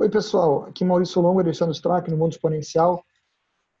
[0.00, 0.64] Oi, pessoal.
[0.64, 3.04] Aqui Maurício Longo, Alexandre Strack, no Mundo Exponencial.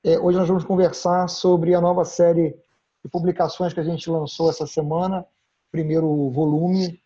[0.04, 2.50] É, hoje nós vamos conversar sobre a nova série
[3.02, 5.24] de publicações que a gente lançou essa semana.
[5.72, 7.00] Primeiro volume,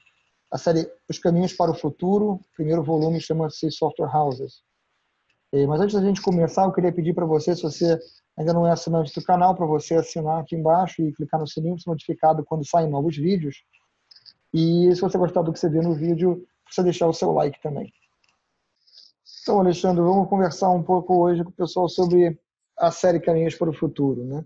[0.50, 2.40] a série Os Caminhos para o Futuro.
[2.56, 4.64] Primeiro volume chama-se Software Houses.
[5.52, 7.96] É, mas antes da gente começar, eu queria pedir para você, se você
[8.36, 11.76] ainda não é assinante do canal, para você assinar aqui embaixo e clicar no sininho
[11.76, 13.62] para ser notificado quando saem novos vídeos.
[14.52, 17.62] E se você gostar do que você vê no vídeo, você deixar o seu like
[17.62, 17.92] também.
[19.44, 22.40] Então, Alexandre, vamos conversar um pouco hoje com o pessoal sobre
[22.78, 24.42] a série Caminhos para o Futuro, né?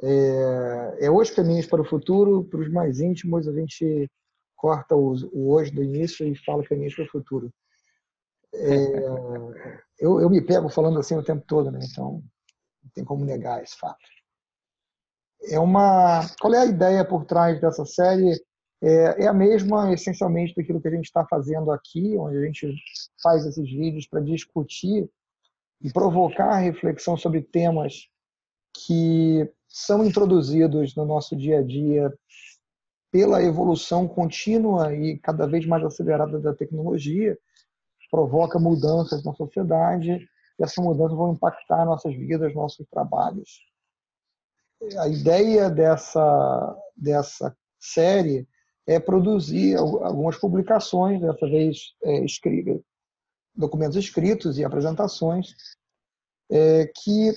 [0.00, 4.10] É, é Os Caminhos para o Futuro, para os mais íntimos, a gente
[4.56, 7.52] corta o, o hoje do início e fala Caminhos para o Futuro.
[8.54, 8.96] É,
[9.98, 11.80] eu, eu me pego falando assim o tempo todo, né?
[11.82, 12.22] Então,
[12.82, 14.00] não tem como negar esse fato.
[15.50, 18.42] É uma, qual é a ideia por trás dessa série?
[18.82, 22.74] É, é a mesma, essencialmente, daquilo que a gente está fazendo aqui, onde a gente
[23.22, 25.08] faz esses vídeos para discutir
[25.82, 28.08] e provocar reflexão sobre temas
[28.74, 32.12] que são introduzidos no nosso dia a dia
[33.10, 37.38] pela evolução contínua e cada vez mais acelerada da tecnologia,
[38.10, 43.60] provoca mudanças na sociedade e essas mudanças vão impactar nossas vidas, nossos trabalhos.
[44.98, 48.46] A ideia dessa, dessa série
[48.86, 52.24] é, produzir algumas publicações, dessa vez é,
[53.54, 55.54] documentos escritos e apresentações,
[56.50, 57.32] é, que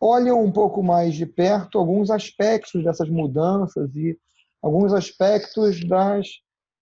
[0.00, 4.18] olham um pouco mais de perto alguns aspectos dessas mudanças e
[4.62, 6.28] alguns aspectos das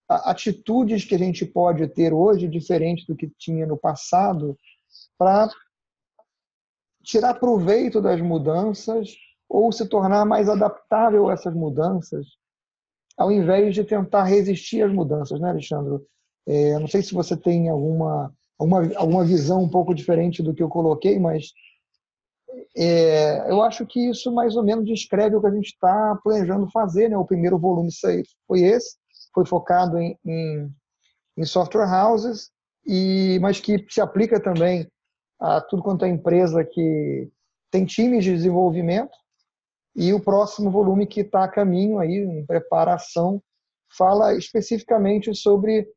[0.08, 4.56] atitudes que a gente pode ter hoje, diferente do que tinha no passado,
[5.18, 5.48] para
[7.02, 9.14] tirar proveito das mudanças
[9.48, 12.26] ou se tornar mais adaptável a essas mudanças
[13.16, 16.02] ao invés de tentar resistir às mudanças, né, Alexandre?
[16.46, 20.62] É, não sei se você tem alguma, alguma, alguma visão um pouco diferente do que
[20.62, 21.52] eu coloquei, mas
[22.76, 26.70] é, eu acho que isso mais ou menos descreve o que a gente está planejando
[26.70, 27.08] fazer.
[27.08, 27.16] Né?
[27.16, 27.90] O primeiro volume
[28.46, 28.96] foi esse,
[29.32, 30.70] foi focado em, em,
[31.38, 32.50] em software houses,
[32.86, 34.86] e, mas que se aplica também
[35.40, 37.30] a tudo quanto é empresa que
[37.70, 39.16] tem times de desenvolvimento
[39.94, 43.42] e o próximo volume que está a caminho aí, em preparação,
[43.96, 45.88] fala especificamente sobre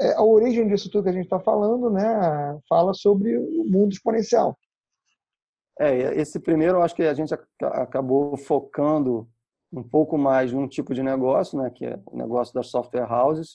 [0.00, 2.58] é, a origem disso tudo que a gente está falando, né?
[2.68, 4.56] Fala sobre o mundo exponencial.
[5.78, 9.28] É, esse primeiro, eu acho que a gente acabou focando
[9.72, 13.54] um pouco mais num tipo de negócio, né, que é o negócio das software houses,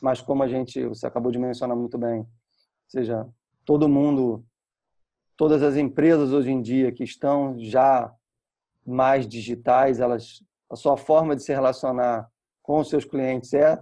[0.00, 2.26] mas como a gente, você acabou de mencionar muito bem, ou
[2.88, 3.28] seja,
[3.64, 4.44] todo mundo,
[5.36, 8.14] todas as empresas hoje em dia que estão já
[8.90, 12.28] mais digitais, elas a sua forma de se relacionar
[12.62, 13.78] com os seus clientes é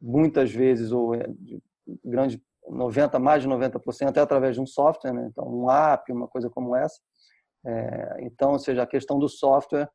[0.00, 1.26] muitas vezes ou é
[2.04, 5.28] grande 90 mais de 90% é através de um software, né?
[5.30, 7.00] então um app, uma coisa como essa.
[7.64, 9.88] É, então, ou seja, a questão do software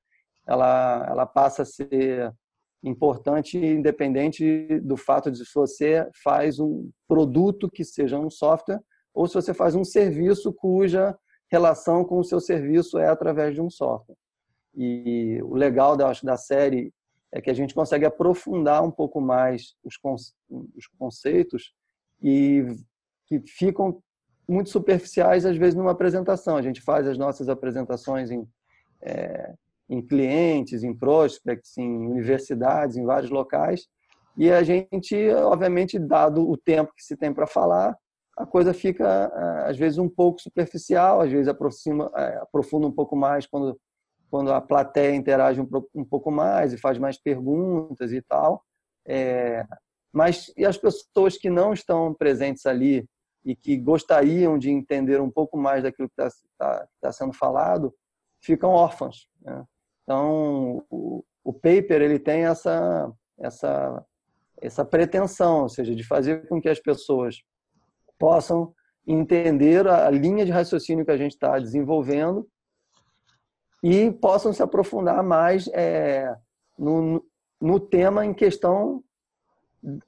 [0.46, 2.34] ela ela passa a ser
[2.84, 8.80] importante independente do fato de se você faz um produto que seja um software
[9.14, 11.18] ou se você faz um serviço cuja
[11.50, 14.16] relação com o seu serviço é através de um software.
[14.76, 16.94] E o legal da, da série
[17.32, 19.96] é que a gente consegue aprofundar um pouco mais os,
[20.50, 21.74] os conceitos
[22.22, 22.66] e
[23.26, 24.02] que ficam
[24.48, 26.56] muito superficiais às vezes numa apresentação.
[26.56, 28.48] A gente faz as nossas apresentações em,
[29.02, 29.54] é,
[29.90, 33.88] em clientes, em prospects, em universidades, em vários locais,
[34.38, 37.98] e a gente, obviamente, dado o tempo que se tem para falar,
[38.38, 39.28] a coisa fica
[39.66, 43.80] às vezes um pouco superficial, às vezes aproxima, é, aprofunda um pouco mais quando
[44.30, 48.62] quando a plateia interage um, pouco mais e faz mais perguntas e tal.
[49.08, 49.66] É,
[50.14, 53.08] mas e as pessoas que não estão presentes ali
[53.46, 57.94] e que gostariam de entender um pouco mais daquilo que está tá, tá sendo falado
[58.44, 59.30] ficam órfãos.
[59.42, 59.64] Né?
[60.04, 64.06] Então o, o paper ele tem essa essa
[64.62, 67.38] essa pretensão, ou seja, de fazer com que as pessoas
[68.18, 68.74] possam
[69.06, 72.48] entender a linha de raciocínio que a gente está desenvolvendo
[73.82, 76.36] e possam se aprofundar mais é,
[76.78, 77.24] no,
[77.62, 79.04] no tema em questão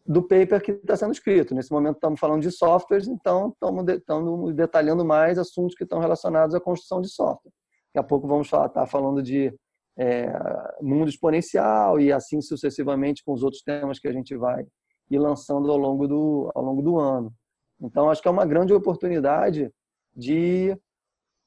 [0.05, 1.55] do paper que está sendo escrito.
[1.55, 6.55] Nesse momento estamos falando de softwares, então estamos, de, detalhando mais assuntos que estão relacionados
[6.55, 7.51] à construção de software.
[7.93, 9.53] Daqui a pouco vamos estar tá falando de
[9.97, 10.31] é,
[10.81, 14.65] mundo exponencial e assim sucessivamente com os outros temas que a gente vai
[15.09, 17.33] ir lançando ao longo do, ao longo do ano.
[17.81, 19.71] Então, acho que é uma grande oportunidade
[20.15, 20.77] de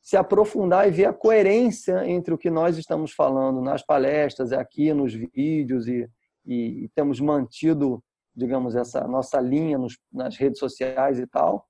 [0.01, 4.93] se aprofundar e ver a coerência entre o que nós estamos falando nas palestras, aqui
[4.93, 6.09] nos vídeos e,
[6.45, 8.03] e, e temos mantido
[8.35, 11.67] digamos, essa nossa linha nos, nas redes sociais e tal,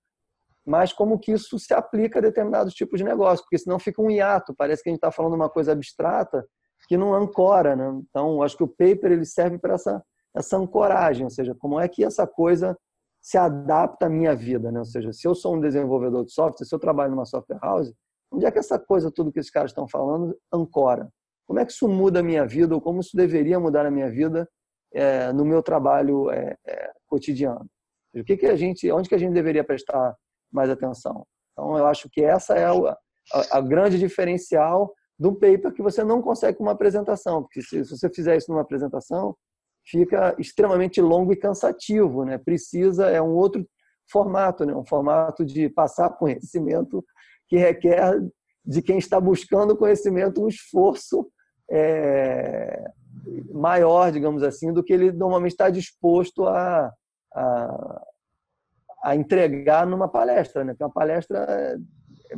[0.64, 4.10] mas como que isso se aplica a determinados tipos de negócio, porque senão fica um
[4.10, 6.46] hiato, parece que a gente está falando uma coisa abstrata
[6.88, 8.00] que não ancora, né?
[8.08, 10.02] Então, acho que o paper ele serve para essa
[10.34, 12.74] essa ancoragem, ou seja, como é que essa coisa
[13.22, 14.80] se adapta à minha vida, né?
[14.80, 17.94] Ou seja, se eu sou um desenvolvedor de software, se eu trabalho numa software house,
[18.32, 21.08] onde é que essa coisa, tudo que esses caras estão falando, ancora?
[21.46, 24.10] Como é que isso muda a minha vida ou como isso deveria mudar a minha
[24.10, 24.48] vida
[24.92, 27.66] é, no meu trabalho é, é, cotidiano?
[28.14, 30.16] O que que a gente, onde que a gente deveria prestar
[30.52, 31.24] mais atenção?
[31.52, 36.02] Então, eu acho que essa é a, a, a grande diferencial do paper que você
[36.02, 39.36] não consegue com uma apresentação, porque se, se você fizer isso numa apresentação,
[39.84, 42.38] fica extremamente longo e cansativo, né?
[42.38, 43.66] Precisa é um outro
[44.10, 44.74] formato, né?
[44.74, 47.04] Um formato de passar conhecimento
[47.48, 48.20] que requer
[48.64, 51.28] de quem está buscando conhecimento um esforço
[51.70, 52.90] é,
[53.52, 56.92] maior, digamos assim, do que ele normalmente está disposto a,
[57.34, 58.02] a,
[59.04, 60.72] a entregar numa palestra, né?
[60.72, 61.76] Porque uma palestra é...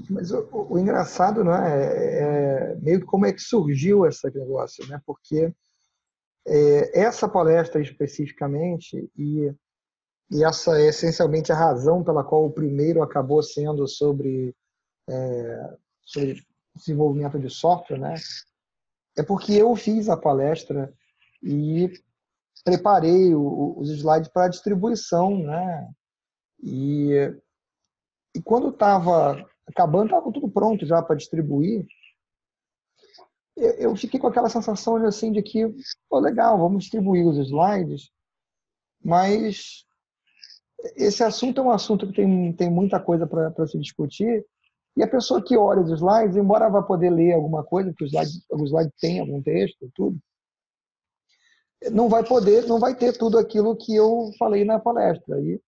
[0.09, 1.85] mas o, o, engraçado, não é?
[1.85, 5.01] é, é meio como é que surgiu esse negócio, né?
[5.05, 5.53] Porque
[6.47, 9.53] é, essa palestra especificamente, e,
[10.31, 14.55] e essa é essencialmente a razão pela qual o primeiro acabou sendo sobre,
[15.09, 16.43] é, sobre
[16.75, 18.15] desenvolvimento de software, né?
[19.17, 20.93] é porque eu fiz a palestra
[21.43, 21.91] e
[22.65, 25.89] preparei o, os slides para distribuição, né?
[26.63, 27.13] E,
[28.35, 31.87] e quando estava acabando, estava tudo pronto já para distribuir
[33.57, 35.65] eu fiquei com aquela sensação de, assim, de que,
[36.09, 38.11] pô, legal, vamos distribuir os slides,
[39.03, 39.85] mas
[40.97, 44.45] esse assunto é um assunto que tem, tem muita coisa para se discutir,
[44.97, 48.07] e a pessoa que olha os slides, embora vá poder ler alguma coisa, porque o
[48.07, 50.19] slide, o slide tem algum texto, tudo,
[51.91, 55.41] não vai poder, não vai ter tudo aquilo que eu falei na palestra.
[55.41, 55.61] E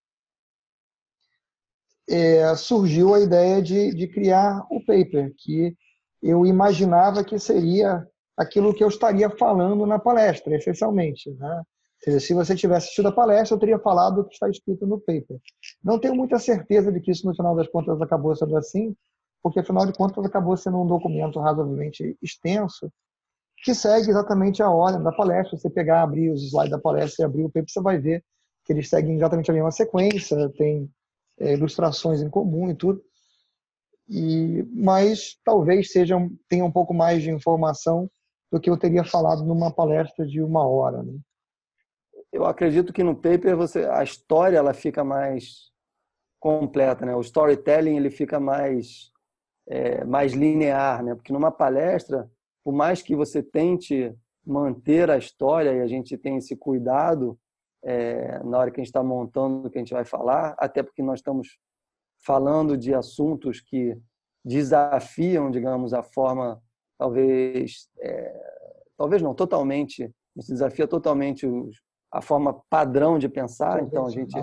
[2.09, 5.75] é, surgiu a ideia de, de criar o paper, que
[6.21, 11.31] eu imaginava que seria aquilo que eu estaria falando na palestra, essencialmente.
[11.31, 11.63] Né?
[12.03, 14.99] Seja, se você tivesse assistido a palestra, eu teria falado o que está escrito no
[14.99, 15.39] paper.
[15.83, 18.95] Não tenho muita certeza de que isso, no final das contas, acabou sendo assim,
[19.41, 22.91] porque, afinal de contas, acabou sendo um documento razoavelmente extenso,
[23.63, 25.57] que segue exatamente a ordem da palestra.
[25.57, 28.23] Você pegar, abrir os slides da palestra e abrir o paper, você vai ver
[28.63, 30.89] que eles seguem exatamente a mesma sequência, tem
[31.39, 33.01] é, ilustrações em comum e tudo.
[34.09, 35.89] E, mas talvez
[36.47, 38.09] tenha um pouco mais de informação
[38.51, 41.03] do que eu teria falado numa palestra de uma hora.
[41.03, 41.13] Né?
[42.31, 45.71] Eu acredito que no paper você, a história ela fica mais
[46.39, 47.15] completa, né?
[47.15, 49.11] O storytelling ele fica mais
[49.67, 51.15] é, mais linear, né?
[51.15, 52.29] Porque numa palestra,
[52.63, 54.15] por mais que você tente
[54.45, 57.37] manter a história e a gente tem esse cuidado
[57.83, 60.81] é, na hora que a gente está montando o que a gente vai falar, até
[60.81, 61.57] porque nós estamos
[62.25, 63.97] falando de assuntos que
[64.43, 66.61] desafiam, digamos, a forma,
[66.97, 68.33] talvez, é,
[68.97, 71.47] talvez não totalmente, isso desafia totalmente
[72.11, 74.37] a forma padrão de pensar, então a gente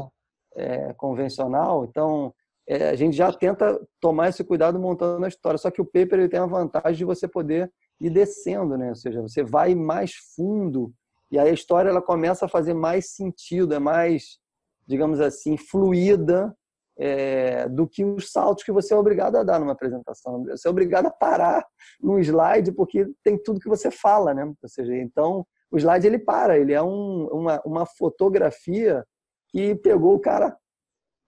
[0.56, 2.32] é convencional, então
[2.66, 6.20] é, a gente já tenta tomar esse cuidado montando a história, só que o paper
[6.20, 8.90] ele tem a vantagem de você poder ir descendo, né?
[8.90, 10.92] Ou seja, você vai mais fundo
[11.30, 14.38] e aí a história ela começa a fazer mais sentido, é mais,
[14.86, 16.56] digamos assim, fluida
[16.96, 20.44] é, do que os saltos que você é obrigado a dar numa apresentação.
[20.44, 21.64] Você é obrigado a parar
[22.00, 24.44] no slide porque tem tudo que você fala, né?
[24.44, 29.04] Ou seja, então o slide ele para, ele é um, uma, uma fotografia
[29.48, 30.56] que pegou o cara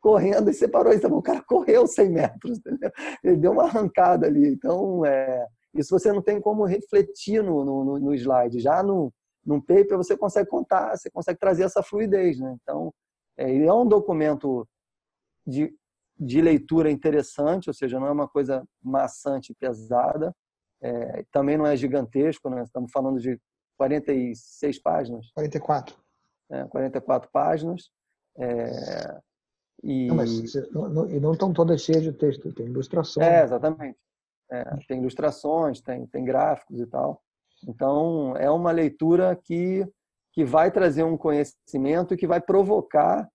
[0.00, 1.06] correndo e separou isso.
[1.08, 2.90] O cara correu 100 metros, entendeu?
[3.24, 4.48] ele deu uma arrancada ali.
[4.48, 8.60] Então, é, isso você não tem como refletir no, no, no slide.
[8.60, 9.12] Já no,
[9.44, 12.38] num paper você consegue contar, você consegue trazer essa fluidez.
[12.38, 12.56] Né?
[12.62, 12.92] Então,
[13.36, 14.66] é, ele é um documento
[15.46, 15.74] de,
[16.18, 20.34] de leitura interessante, ou seja, não é uma coisa maçante e pesada.
[20.82, 22.62] É, também não é gigantesco, né?
[22.62, 23.40] estamos falando de
[23.78, 25.30] 46 páginas.
[25.32, 25.96] 44.
[26.50, 27.90] É, 44 páginas.
[28.38, 29.20] É,
[29.82, 33.26] e não, mas não, não estão todas cheias de texto, tem ilustrações.
[33.26, 33.98] É, exatamente.
[34.50, 37.20] É, tem ilustrações, tem, tem gráficos e tal.
[37.66, 39.86] Então, é uma leitura que,
[40.32, 43.28] que vai trazer um conhecimento e que vai provocar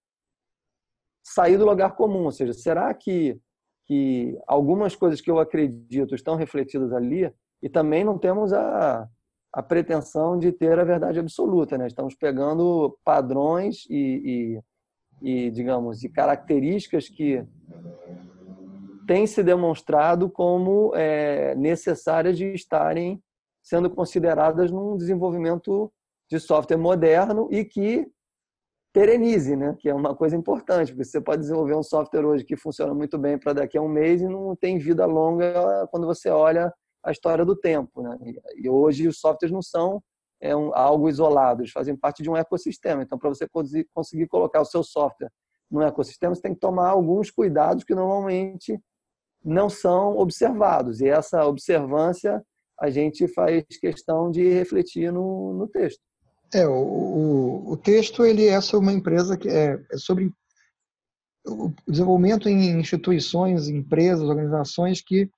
[1.24, 2.26] sair do lugar comum.
[2.26, 3.40] Ou seja, será que,
[3.86, 9.08] que algumas coisas que eu acredito estão refletidas ali e também não temos a,
[9.54, 11.78] a pretensão de ter a verdade absoluta.
[11.78, 11.88] Né?
[11.88, 14.62] Estamos pegando padrões e,
[15.22, 17.46] e, e digamos, de características que
[19.06, 23.22] têm se demonstrado como é, necessárias de estarem
[23.62, 25.92] sendo consideradas num desenvolvimento
[26.30, 28.08] de software moderno e que
[28.94, 29.76] perenize, né?
[29.80, 33.18] que é uma coisa importante, porque você pode desenvolver um software hoje que funciona muito
[33.18, 37.12] bem para daqui a um mês e não tem vida longa quando você olha a
[37.12, 38.02] história do tempo.
[38.02, 38.18] Né?
[38.56, 40.02] E hoje os softwares não são
[40.42, 43.04] é um, algo isolado, eles fazem parte de um ecossistema.
[43.04, 43.48] Então, para você
[43.94, 45.32] conseguir colocar o seu software
[45.70, 48.82] no ecossistema, você tem que tomar alguns cuidados que normalmente
[49.46, 51.00] não são observados.
[51.00, 52.44] E essa observância
[52.80, 56.02] a gente faz questão de refletir no, no texto.
[56.54, 60.32] É, o, o, o, texto ele é sobre uma empresa que é, é sobre
[61.46, 65.30] o desenvolvimento em instituições, empresas, organizações que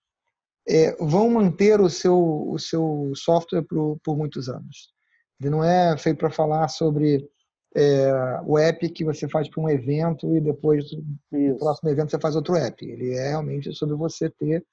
[0.68, 4.92] é, vão manter o seu, o seu software por, por muitos anos.
[5.40, 7.30] Ele não é feito para falar sobre
[7.76, 8.12] é,
[8.46, 10.86] o app que você faz para um evento e depois
[11.32, 12.84] no próximo evento você faz outro app.
[12.86, 14.66] Ele é realmente sobre você ter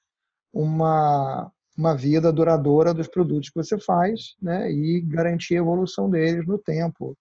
[0.53, 6.45] uma, uma vida duradoura dos produtos que você faz né, e garantir a evolução deles
[6.45, 7.17] no tempo.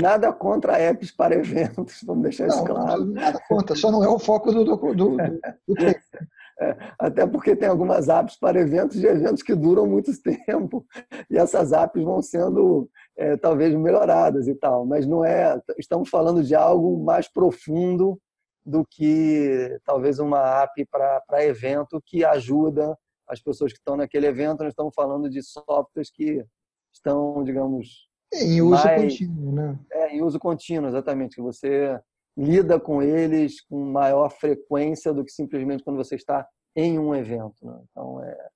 [0.00, 3.04] Nada contra apps para eventos, vamos deixar não, isso claro.
[3.04, 5.16] Nada contra, só não é o foco do, do, do, do
[6.60, 10.10] é, até porque tem algumas apps para eventos de eventos que duram muito
[10.46, 10.86] tempo
[11.30, 15.60] e essas apps vão sendo é, talvez melhoradas e tal, mas não é.
[15.78, 18.18] Estamos falando de algo mais profundo
[18.64, 22.96] do que talvez uma app para evento que ajuda
[23.28, 24.62] as pessoas que estão naquele evento.
[24.62, 26.44] Nós estamos falando de softwares que
[26.92, 29.78] estão, digamos, em uso mais, contínuo, né?
[29.92, 31.36] É, em uso contínuo, exatamente.
[31.36, 32.00] Que você
[32.36, 37.64] lida com eles com maior frequência do que simplesmente quando você está em um evento.
[37.64, 37.80] Né?
[37.90, 38.48] Então, é,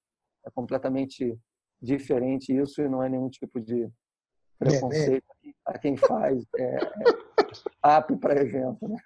[0.47, 1.39] é, completamente
[1.81, 3.89] diferente isso e não é nenhum tipo de
[4.59, 5.53] preconceito é, é.
[5.67, 7.28] a quem faz é, é
[7.85, 8.89] app para evento.
[8.89, 8.99] Né?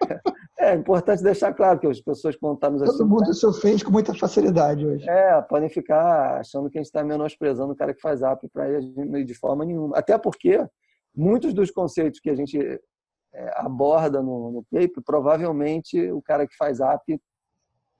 [0.58, 3.92] É importante deixar claro que as pessoas, quando estão nos Todo mundo se ofende com
[3.92, 5.08] muita facilidade hoje.
[5.08, 8.66] É, podem ficar achando que a gente está menosprezando o cara que faz app para
[8.68, 9.96] ele de forma nenhuma.
[9.98, 10.66] Até porque
[11.14, 16.56] muitos dos conceitos que a gente é, aborda no, no paper, provavelmente o cara que
[16.56, 17.20] faz app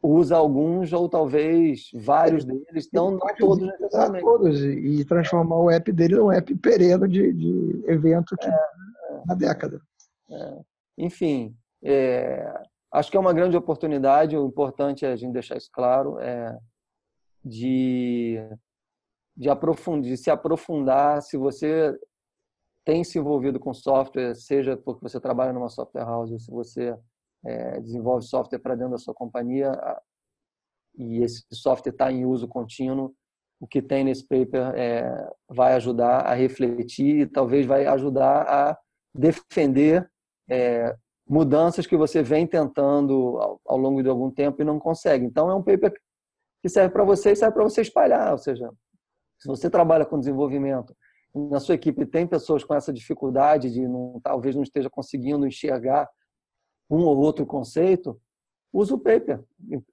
[0.02, 4.24] usa alguns ou talvez vários deles, não, não todos necessariamente.
[4.24, 8.58] Todos, e transformar o app dele num app pereno de, de evento que é,
[9.24, 9.80] na década.
[10.30, 10.60] É.
[10.98, 12.52] Enfim, é,
[12.92, 16.58] acho que é uma grande oportunidade, o importante é a gente deixar isso claro, é
[17.44, 18.38] de,
[19.36, 21.96] de, aprofundir, de se aprofundar, se você
[22.84, 26.98] tem se envolvido com software, seja porque você trabalha numa software house, ou se você
[27.44, 29.72] é, desenvolve software para dentro da sua companhia
[30.96, 33.14] e esse software está em uso contínuo,
[33.60, 38.78] o que tem nesse paper é, vai ajudar a refletir e talvez vai ajudar a
[39.16, 40.08] defender
[40.48, 40.96] é,
[41.28, 45.24] mudanças que você vem tentando ao, ao, longo de algum tempo e não consegue.
[45.24, 45.92] Então, é um paper
[46.62, 48.32] que serve para você e serve para você espalhar.
[48.32, 48.70] Ou seja,
[49.38, 50.94] se você trabalha com desenvolvimento
[51.36, 56.08] na sua equipe tem pessoas com essa dificuldade de não, talvez não esteja conseguindo enxergar
[56.88, 58.18] um ou outro conceito,
[58.72, 59.44] usa o paper.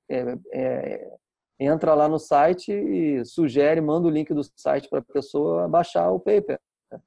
[0.10, 1.18] É, é,
[1.60, 6.12] entra lá no site e sugere, manda o link do site para a pessoa baixar
[6.12, 6.60] o paper.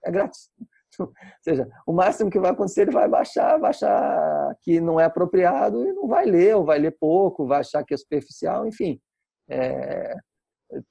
[0.04, 0.50] É grátis.
[0.98, 1.12] Ou
[1.42, 5.86] seja, o máximo que vai acontecer, ele vai baixar, vai achar que não é apropriado
[5.86, 9.00] e não vai ler, ou vai ler pouco, vai achar que é superficial, enfim.
[9.48, 10.16] É,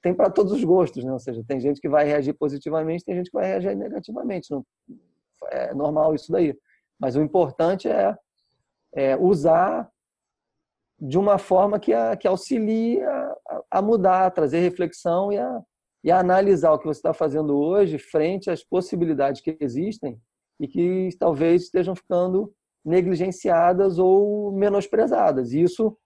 [0.02, 1.12] tem para todos os gostos, né?
[1.12, 4.50] Ou seja, tem gente que vai reagir positivamente, tem gente que vai reagir negativamente.
[4.50, 4.64] Não,
[5.50, 6.56] é normal isso daí.
[6.98, 8.16] Mas o importante é,
[8.94, 9.88] é usar
[10.98, 13.36] de uma forma que, a, que auxilie a,
[13.70, 15.62] a, mudar, a trazer reflexão e a,
[16.06, 20.16] e analisar o que você está fazendo hoje frente às possibilidades que existem
[20.60, 25.52] e que talvez estejam ficando negligenciadas ou menosprezadas.
[25.52, 25.98] Isso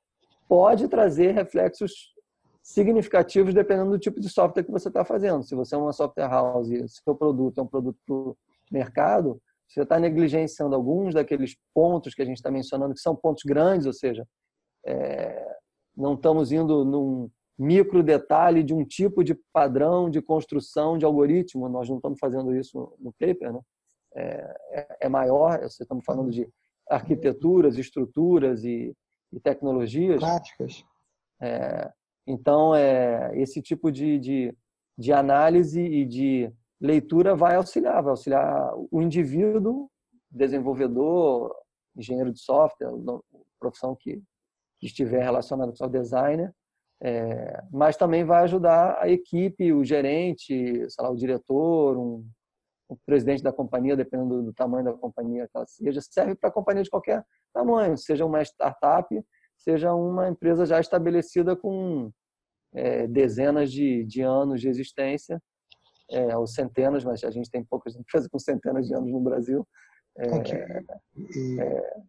[0.48, 2.14] pode trazer reflexos
[2.62, 5.42] significativos dependendo do tipo de software que você está fazendo.
[5.42, 8.36] Se você é uma software house e seu produto é um produto para o
[8.72, 9.38] mercado,
[9.68, 13.86] você está negligenciando alguns daqueles pontos que a gente está mencionando, que são pontos grandes,
[13.86, 14.26] ou seja,
[14.86, 15.56] é,
[15.94, 17.30] não estamos indo num
[17.60, 22.56] micro detalhe de um tipo de padrão de construção de algoritmo, nós não estamos fazendo
[22.56, 23.60] isso no paper, né?
[24.14, 26.48] é, é, é maior, estamos falando de
[26.88, 28.96] arquiteturas, estruturas e,
[29.32, 30.20] e tecnologias.
[30.20, 30.84] Práticas.
[31.40, 31.90] É,
[32.26, 34.56] então, é, esse tipo de, de,
[34.98, 39.90] de análise e de leitura vai auxiliar, vai auxiliar o indivíduo,
[40.30, 41.54] desenvolvedor,
[41.96, 42.90] engenheiro de software,
[43.58, 44.22] profissão que,
[44.78, 46.54] que estiver relacionada com o designer,
[47.02, 52.26] é, mas também vai ajudar a equipe, o gerente, sei lá, o diretor, um,
[52.88, 56.82] o presidente da companhia, dependendo do tamanho da companhia que ela seja, serve para companhia
[56.82, 59.08] de qualquer tamanho, seja uma startup,
[59.56, 62.10] seja uma empresa já estabelecida com
[62.74, 65.40] é, dezenas de, de anos de existência.
[66.10, 69.66] é, ou centenas, mas a gente tem poucas empresas com centenas de anos no Brasil.
[70.18, 70.26] É,
[71.16, 72.02] e, é,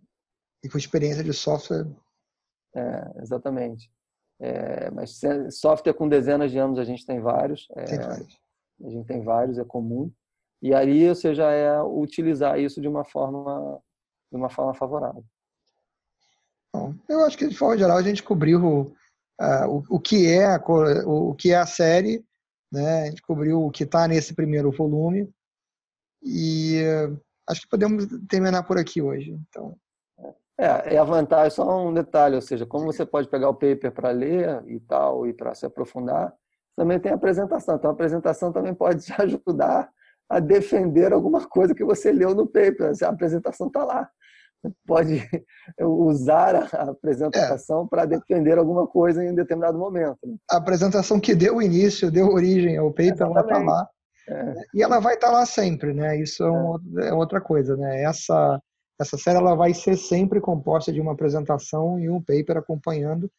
[0.64, 1.88] e, com experiência de software.
[2.76, 3.92] É, exatamente.
[4.44, 5.22] É, mas
[5.52, 7.68] software com dezenas de anos a gente tem vários.
[7.76, 8.40] É, tem vários.
[8.84, 10.12] A gente tem vários, é comum.
[10.62, 13.80] E aí, ou seja, é utilizar isso de uma forma,
[14.32, 15.24] de uma forma favorável.
[16.74, 18.96] Bom, eu acho que de forma geral a gente cobriu
[19.40, 20.64] uh, o, o, que é a,
[21.06, 22.26] o, o que é a série,
[22.72, 23.04] né?
[23.04, 25.30] A gente cobriu o que está nesse primeiro volume
[26.24, 29.32] e uh, acho que podemos terminar por aqui hoje.
[29.50, 29.78] Então.
[30.62, 33.92] É, é a vantagem, só um detalhe, ou seja, como você pode pegar o paper
[33.92, 36.32] para ler e tal, e para se aprofundar,
[36.76, 37.76] também tem a apresentação.
[37.76, 39.90] Então, a apresentação também pode te ajudar
[40.30, 42.92] a defender alguma coisa que você leu no paper.
[43.04, 44.08] A apresentação está lá.
[44.62, 45.28] Você pode
[45.82, 47.88] usar a apresentação é.
[47.90, 50.20] para defender alguma coisa em um determinado momento.
[50.24, 50.36] Né?
[50.50, 53.90] A apresentação que deu início, deu origem ao paper, ela está lá.
[54.30, 54.54] É.
[54.76, 56.16] E ela vai estar tá lá sempre, né?
[56.18, 58.04] Isso é, um, é, outra coisa, né?
[58.04, 58.62] Essa
[59.02, 63.32] essa série ela vai ser sempre composta de uma apresentação e um paper acompanhando,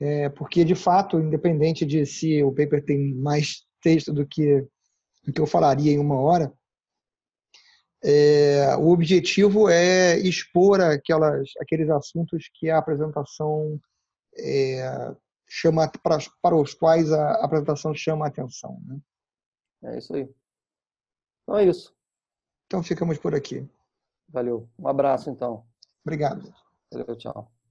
[0.00, 4.66] é, porque de fato, independente de se o paper tem mais texto do que
[5.24, 6.52] do que eu falaria em uma hora,
[8.02, 13.80] é, o objetivo é expor aquelas, aqueles assuntos que a apresentação
[14.36, 15.14] é,
[15.48, 18.82] chama para, para os quais a apresentação chama a atenção.
[18.84, 19.00] Né?
[19.84, 20.28] É isso aí.
[21.42, 21.94] Então é isso.
[22.66, 23.68] Então ficamos por aqui.
[24.32, 24.68] Valeu.
[24.78, 25.64] Um abraço, então.
[26.04, 26.52] Obrigado.
[26.90, 27.61] Valeu, tchau.